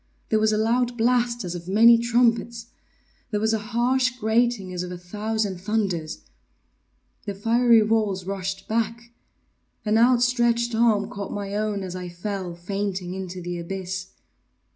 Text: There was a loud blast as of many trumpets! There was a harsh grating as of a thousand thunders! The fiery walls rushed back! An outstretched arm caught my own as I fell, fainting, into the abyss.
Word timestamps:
There 0.29 0.39
was 0.39 0.51
a 0.51 0.57
loud 0.57 0.97
blast 0.97 1.43
as 1.43 1.53
of 1.53 1.67
many 1.67 1.95
trumpets! 1.99 2.71
There 3.29 3.39
was 3.39 3.53
a 3.53 3.59
harsh 3.59 4.09
grating 4.17 4.73
as 4.73 4.81
of 4.81 4.91
a 4.91 4.97
thousand 4.97 5.61
thunders! 5.61 6.21
The 7.27 7.35
fiery 7.35 7.83
walls 7.83 8.25
rushed 8.25 8.67
back! 8.67 9.11
An 9.85 9.99
outstretched 9.99 10.73
arm 10.73 11.07
caught 11.07 11.31
my 11.31 11.53
own 11.55 11.83
as 11.83 11.95
I 11.95 12.09
fell, 12.09 12.55
fainting, 12.55 13.13
into 13.13 13.43
the 13.43 13.59
abyss. 13.59 14.13